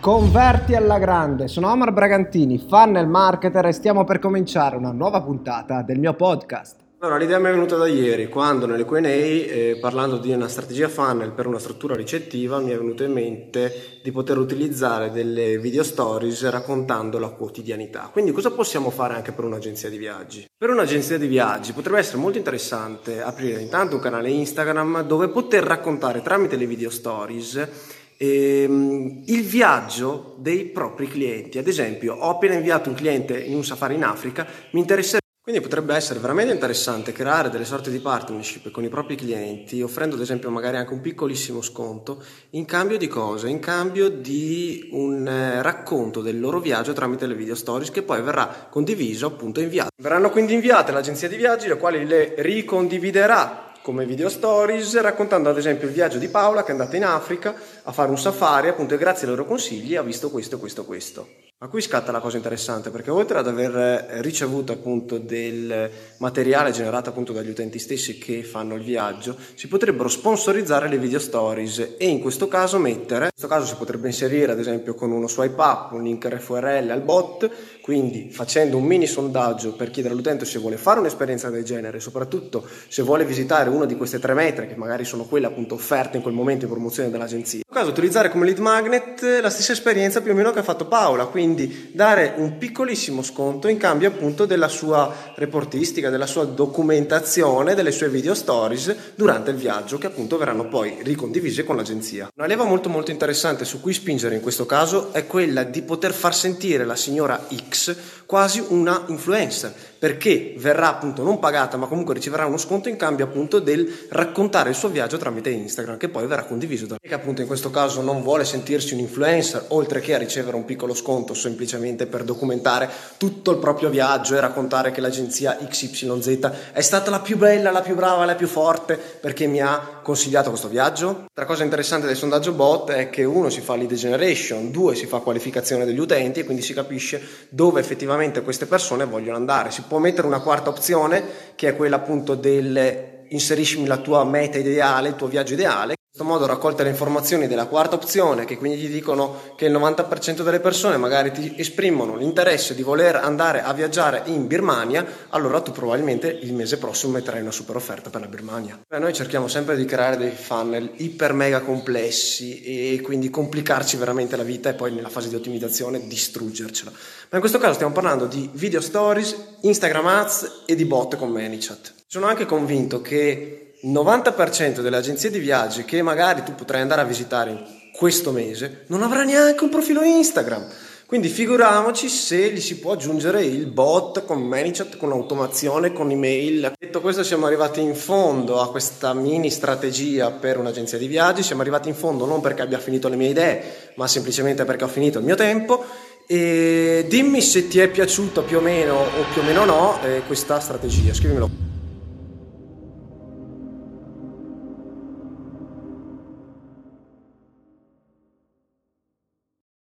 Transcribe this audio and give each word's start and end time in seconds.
Converti 0.00 0.74
alla 0.74 0.98
grande, 0.98 1.46
sono 1.46 1.70
Omar 1.70 1.92
Bragantini, 1.92 2.56
funnel 2.56 3.06
marketer 3.06 3.66
e 3.66 3.72
stiamo 3.72 4.04
per 4.04 4.18
cominciare 4.18 4.76
una 4.76 4.92
nuova 4.92 5.20
puntata 5.20 5.82
del 5.82 5.98
mio 5.98 6.14
podcast. 6.14 6.76
Allora, 7.00 7.18
l'idea 7.18 7.38
mi 7.38 7.48
è 7.48 7.50
venuta 7.50 7.76
da 7.76 7.86
ieri, 7.86 8.30
quando 8.30 8.64
nelle 8.64 8.86
Q&A, 8.86 9.08
eh, 9.08 9.78
parlando 9.78 10.16
di 10.16 10.32
una 10.32 10.48
strategia 10.48 10.88
funnel 10.88 11.32
per 11.32 11.46
una 11.46 11.58
struttura 11.58 11.94
ricettiva, 11.94 12.60
mi 12.60 12.70
è 12.70 12.78
venuto 12.78 13.04
in 13.04 13.12
mente 13.12 14.00
di 14.02 14.10
poter 14.10 14.38
utilizzare 14.38 15.10
delle 15.10 15.58
video 15.58 15.82
stories 15.82 16.48
raccontando 16.48 17.18
la 17.18 17.28
quotidianità. 17.28 18.08
Quindi 18.10 18.32
cosa 18.32 18.50
possiamo 18.50 18.88
fare 18.88 19.12
anche 19.12 19.32
per 19.32 19.44
un'agenzia 19.44 19.90
di 19.90 19.98
viaggi? 19.98 20.46
Per 20.56 20.70
un'agenzia 20.70 21.18
di 21.18 21.26
viaggi 21.26 21.74
potrebbe 21.74 21.98
essere 21.98 22.18
molto 22.18 22.38
interessante 22.38 23.20
aprire 23.20 23.60
intanto 23.60 23.96
un 23.96 24.00
canale 24.00 24.30
Instagram 24.30 25.02
dove 25.02 25.28
poter 25.28 25.62
raccontare 25.62 26.22
tramite 26.22 26.56
le 26.56 26.66
video 26.66 26.88
stories 26.88 27.98
ehm, 28.22 29.22
il 29.26 29.42
viaggio 29.42 30.36
dei 30.38 30.66
propri 30.66 31.08
clienti. 31.08 31.56
Ad 31.56 31.66
esempio, 31.66 32.14
ho 32.14 32.30
appena 32.30 32.54
inviato 32.54 32.90
un 32.90 32.94
cliente 32.94 33.38
in 33.38 33.54
un 33.54 33.64
safari 33.64 33.94
in 33.94 34.04
Africa, 34.04 34.46
mi 34.72 34.80
interesserebbe 34.80 35.28
quindi 35.42 35.66
potrebbe 35.66 35.96
essere 35.96 36.20
veramente 36.20 36.52
interessante 36.52 37.12
creare 37.12 37.48
delle 37.48 37.64
sorte 37.64 37.90
di 37.90 37.98
partnership 37.98 38.70
con 38.70 38.84
i 38.84 38.90
propri 38.90 39.16
clienti, 39.16 39.80
offrendo 39.80 40.14
ad 40.14 40.20
esempio 40.20 40.50
magari 40.50 40.76
anche 40.76 40.92
un 40.92 41.00
piccolissimo 41.00 41.62
sconto, 41.62 42.22
in 42.50 42.66
cambio 42.66 42.98
di 42.98 43.08
cosa? 43.08 43.48
In 43.48 43.58
cambio 43.58 44.10
di 44.10 44.90
un 44.92 45.26
eh, 45.26 45.62
racconto 45.62 46.20
del 46.20 46.38
loro 46.38 46.60
viaggio 46.60 46.92
tramite 46.92 47.26
le 47.26 47.34
video 47.34 47.54
stories 47.54 47.90
che 47.90 48.02
poi 48.02 48.20
verrà 48.20 48.68
condiviso 48.70 49.26
appunto 49.26 49.60
e 49.60 49.62
inviato. 49.62 49.88
Verranno 49.96 50.28
quindi 50.28 50.52
inviate 50.52 50.90
all'agenzia 50.90 51.26
di 51.26 51.36
viaggi, 51.36 51.68
le 51.68 51.78
quali 51.78 52.04
le 52.04 52.34
ricondividerà 52.36 53.69
come 53.82 54.04
video 54.04 54.28
stories, 54.28 55.00
raccontando 55.00 55.48
ad 55.48 55.58
esempio 55.58 55.88
il 55.88 55.94
viaggio 55.94 56.18
di 56.18 56.28
Paola 56.28 56.62
che 56.62 56.68
è 56.68 56.72
andata 56.72 56.96
in 56.96 57.04
Africa 57.04 57.54
a 57.82 57.92
fare 57.92 58.10
un 58.10 58.18
safari, 58.18 58.68
appunto, 58.68 58.94
e 58.94 58.98
grazie 58.98 59.24
ai 59.26 59.30
loro 59.30 59.46
consigli 59.46 59.96
ha 59.96 60.02
visto 60.02 60.30
questo, 60.30 60.58
questo, 60.58 60.84
questo. 60.84 61.49
Ma 61.62 61.68
qui 61.68 61.82
scatta 61.82 62.10
la 62.10 62.20
cosa 62.20 62.38
interessante 62.38 62.88
perché 62.88 63.10
oltre 63.10 63.36
ad 63.36 63.46
aver 63.46 64.22
ricevuto 64.22 64.72
appunto 64.72 65.18
del 65.18 65.90
materiale 66.16 66.70
generato 66.70 67.10
appunto 67.10 67.34
dagli 67.34 67.50
utenti 67.50 67.78
stessi 67.78 68.16
che 68.16 68.42
fanno 68.42 68.76
il 68.76 68.82
viaggio, 68.82 69.36
si 69.52 69.68
potrebbero 69.68 70.08
sponsorizzare 70.08 70.88
le 70.88 70.96
video 70.96 71.18
stories 71.18 71.96
e 71.98 72.08
in 72.08 72.20
questo 72.20 72.48
caso 72.48 72.78
mettere, 72.78 73.24
in 73.24 73.30
questo 73.32 73.46
caso 73.46 73.66
si 73.66 73.74
potrebbe 73.74 74.06
inserire 74.06 74.52
ad 74.52 74.58
esempio 74.58 74.94
con 74.94 75.12
uno 75.12 75.28
swipe 75.28 75.60
up, 75.60 75.92
un 75.92 76.02
link 76.02 76.24
RFRL 76.24 76.88
al 76.88 77.02
bot, 77.02 77.50
quindi 77.82 78.30
facendo 78.30 78.78
un 78.78 78.84
mini 78.84 79.06
sondaggio 79.06 79.74
per 79.74 79.90
chiedere 79.90 80.14
all'utente 80.14 80.46
se 80.46 80.58
vuole 80.60 80.78
fare 80.78 81.00
un'esperienza 81.00 81.50
del 81.50 81.64
genere, 81.64 82.00
soprattutto 82.00 82.66
se 82.88 83.02
vuole 83.02 83.26
visitare 83.26 83.68
una 83.68 83.84
di 83.84 83.98
queste 83.98 84.18
tre 84.18 84.32
metre 84.32 84.66
che 84.66 84.76
magari 84.76 85.04
sono 85.04 85.24
quelle 85.24 85.48
appunto 85.48 85.74
offerte 85.74 86.16
in 86.16 86.22
quel 86.22 86.32
momento 86.32 86.64
in 86.64 86.70
promozione 86.70 87.10
dall'agenzia. 87.10 87.60
Caso 87.80 87.92
utilizzare 87.92 88.28
come 88.28 88.44
lead 88.44 88.58
magnet 88.58 89.38
la 89.40 89.48
stessa 89.48 89.72
esperienza 89.72 90.20
più 90.20 90.32
o 90.32 90.34
meno 90.34 90.50
che 90.50 90.58
ha 90.58 90.62
fatto 90.62 90.84
Paola, 90.84 91.24
quindi 91.24 91.88
dare 91.94 92.34
un 92.36 92.58
piccolissimo 92.58 93.22
sconto 93.22 93.68
in 93.68 93.78
cambio 93.78 94.08
appunto 94.08 94.44
della 94.44 94.68
sua 94.68 95.32
reportistica, 95.34 96.10
della 96.10 96.26
sua 96.26 96.44
documentazione, 96.44 97.74
delle 97.74 97.90
sue 97.90 98.10
video 98.10 98.34
stories 98.34 98.94
durante 99.14 99.50
il 99.50 99.56
viaggio 99.56 99.96
che 99.96 100.08
appunto 100.08 100.36
verranno 100.36 100.68
poi 100.68 100.98
ricondivise 101.00 101.64
con 101.64 101.76
l'agenzia. 101.76 102.28
Una 102.36 102.46
leva 102.46 102.64
molto 102.64 102.90
molto 102.90 103.12
interessante 103.12 103.64
su 103.64 103.80
cui 103.80 103.94
spingere 103.94 104.34
in 104.34 104.42
questo 104.42 104.66
caso 104.66 105.14
è 105.14 105.26
quella 105.26 105.62
di 105.62 105.80
poter 105.80 106.12
far 106.12 106.34
sentire 106.34 106.84
la 106.84 106.96
signora 106.96 107.46
X 107.70 107.96
quasi 108.30 108.64
una 108.68 109.06
influencer 109.08 109.74
perché 109.98 110.54
verrà 110.56 110.90
appunto 110.90 111.24
non 111.24 111.40
pagata 111.40 111.76
ma 111.76 111.88
comunque 111.88 112.14
riceverà 112.14 112.46
uno 112.46 112.58
sconto 112.58 112.88
in 112.88 112.94
cambio 112.94 113.24
appunto 113.24 113.58
del 113.58 114.06
raccontare 114.10 114.68
il 114.68 114.76
suo 114.76 114.88
viaggio 114.88 115.16
tramite 115.16 115.50
Instagram 115.50 115.96
che 115.96 116.08
poi 116.08 116.28
verrà 116.28 116.44
condiviso 116.44 116.86
da 116.86 116.96
che 117.00 117.12
appunto 117.12 117.40
in 117.40 117.48
questo 117.48 117.69
caso 117.70 118.02
non 118.02 118.22
vuole 118.22 118.44
sentirsi 118.44 118.94
un 118.94 119.00
influencer 119.00 119.66
oltre 119.68 120.00
che 120.00 120.14
a 120.14 120.18
ricevere 120.18 120.56
un 120.56 120.64
piccolo 120.64 120.94
sconto 120.94 121.34
semplicemente 121.34 122.06
per 122.06 122.24
documentare 122.24 122.88
tutto 123.16 123.50
il 123.50 123.58
proprio 123.58 123.88
viaggio 123.88 124.36
e 124.36 124.40
raccontare 124.40 124.90
che 124.90 125.00
l'agenzia 125.00 125.56
XYZ 125.56 126.50
è 126.72 126.80
stata 126.80 127.10
la 127.10 127.20
più 127.20 127.36
bella, 127.36 127.70
la 127.70 127.80
più 127.80 127.94
brava, 127.94 128.24
la 128.24 128.34
più 128.34 128.46
forte 128.46 128.96
perché 128.96 129.46
mi 129.46 129.60
ha 129.60 130.00
consigliato 130.02 130.50
questo 130.50 130.68
viaggio. 130.68 131.26
Altra 131.28 131.44
cosa 131.44 131.64
interessante 131.64 132.06
del 132.06 132.16
sondaggio 132.16 132.52
bot 132.52 132.90
è 132.90 133.10
che 133.10 133.24
uno 133.24 133.48
si 133.48 133.60
fa 133.60 133.76
lead 133.76 133.94
generation, 133.94 134.70
due 134.70 134.94
si 134.94 135.06
fa 135.06 135.18
qualificazione 135.18 135.84
degli 135.84 135.98
utenti 135.98 136.40
e 136.40 136.44
quindi 136.44 136.62
si 136.62 136.74
capisce 136.74 137.22
dove 137.48 137.80
effettivamente 137.80 138.42
queste 138.42 138.66
persone 138.66 139.04
vogliono 139.04 139.36
andare. 139.36 139.70
Si 139.70 139.82
può 139.82 139.98
mettere 139.98 140.26
una 140.26 140.40
quarta 140.40 140.70
opzione 140.70 141.22
che 141.54 141.68
è 141.68 141.76
quella 141.76 141.96
appunto 141.96 142.34
del 142.34 143.18
inseriscimi 143.30 143.86
la 143.86 143.98
tua 143.98 144.24
meta 144.24 144.58
ideale, 144.58 145.08
il 145.08 145.16
tuo 145.16 145.28
viaggio 145.28 145.54
ideale. 145.54 145.94
Questo 146.20 146.36
modo 146.38 146.52
raccolte 146.52 146.82
le 146.82 146.90
informazioni 146.90 147.46
della 147.46 147.64
quarta 147.64 147.94
opzione 147.94 148.44
che 148.44 148.58
quindi 148.58 148.78
ti 148.78 148.88
dicono 148.90 149.54
che 149.56 149.64
il 149.64 149.72
90% 149.72 150.42
delle 150.42 150.60
persone 150.60 150.98
magari 150.98 151.32
ti 151.32 151.54
esprimono 151.56 152.14
l'interesse 152.14 152.74
di 152.74 152.82
voler 152.82 153.16
andare 153.16 153.62
a 153.62 153.72
viaggiare 153.72 154.24
in 154.26 154.46
Birmania, 154.46 155.02
allora 155.30 155.62
tu 155.62 155.72
probabilmente 155.72 156.28
il 156.28 156.52
mese 156.52 156.76
prossimo 156.76 157.12
metterai 157.12 157.40
una 157.40 157.50
super 157.50 157.74
offerta 157.76 158.10
per 158.10 158.20
la 158.20 158.26
Birmania. 158.26 158.78
Noi 158.98 159.14
cerchiamo 159.14 159.48
sempre 159.48 159.76
di 159.76 159.86
creare 159.86 160.18
dei 160.18 160.32
funnel 160.32 160.90
iper 160.96 161.32
mega 161.32 161.60
complessi 161.60 162.60
e 162.64 163.00
quindi 163.00 163.30
complicarci 163.30 163.96
veramente 163.96 164.36
la 164.36 164.42
vita 164.42 164.68
e 164.68 164.74
poi 164.74 164.92
nella 164.92 165.08
fase 165.08 165.30
di 165.30 165.36
ottimizzazione 165.36 166.06
distruggercela. 166.06 166.90
Ma 166.90 167.36
in 167.36 167.40
questo 167.40 167.56
caso 167.56 167.72
stiamo 167.72 167.94
parlando 167.94 168.26
di 168.26 168.50
video 168.52 168.82
stories, 168.82 169.34
Instagram 169.62 170.06
ads 170.06 170.64
e 170.66 170.74
di 170.74 170.84
bot 170.84 171.16
con 171.16 171.30
ManyChat. 171.30 171.94
Sono 172.06 172.26
anche 172.26 172.44
convinto 172.44 173.00
che 173.00 173.69
90% 173.84 174.80
delle 174.80 174.96
agenzie 174.96 175.30
di 175.30 175.38
viaggi 175.38 175.84
che 175.84 176.02
magari 176.02 176.42
tu 176.42 176.54
potrai 176.54 176.82
andare 176.82 177.00
a 177.00 177.04
visitare 177.04 177.50
in 177.50 177.64
questo 177.92 178.30
mese 178.30 178.84
non 178.88 179.02
avrà 179.02 179.22
neanche 179.24 179.64
un 179.64 179.70
profilo 179.70 180.02
Instagram. 180.02 180.66
Quindi 181.10 181.28
figuriamoci 181.28 182.08
se 182.08 182.52
gli 182.52 182.60
si 182.60 182.78
può 182.78 182.92
aggiungere 182.92 183.42
il 183.42 183.66
bot 183.66 184.24
con 184.24 184.40
ManyChat, 184.42 184.96
con 184.96 185.10
automazione, 185.10 185.92
con 185.92 186.08
email. 186.08 186.72
Detto 186.78 187.00
questo 187.00 187.24
siamo 187.24 187.46
arrivati 187.46 187.80
in 187.80 187.96
fondo 187.96 188.60
a 188.60 188.70
questa 188.70 189.12
mini 189.12 189.50
strategia 189.50 190.30
per 190.30 190.58
un'agenzia 190.58 190.98
di 190.98 191.08
viaggi, 191.08 191.42
siamo 191.42 191.62
arrivati 191.62 191.88
in 191.88 191.96
fondo 191.96 192.26
non 192.26 192.40
perché 192.40 192.62
abbia 192.62 192.78
finito 192.78 193.08
le 193.08 193.16
mie 193.16 193.30
idee, 193.30 193.92
ma 193.96 194.06
semplicemente 194.06 194.64
perché 194.64 194.84
ho 194.84 194.88
finito 194.88 195.18
il 195.18 195.24
mio 195.24 195.34
tempo. 195.34 195.84
E 196.28 197.06
dimmi 197.08 197.40
se 197.40 197.66
ti 197.66 197.80
è 197.80 197.88
piaciuta 197.88 198.42
più 198.42 198.58
o 198.58 198.60
meno 198.60 198.94
o 198.94 199.24
più 199.32 199.42
o 199.42 199.44
meno 199.44 199.64
no 199.64 199.98
eh, 200.04 200.22
questa 200.28 200.60
strategia, 200.60 201.12
scrivimelo. 201.12 201.69